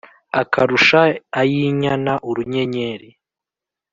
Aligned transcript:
akarusha 0.41 1.01
ay’inyana 1.39 2.13
urunyenyeri 2.29 3.09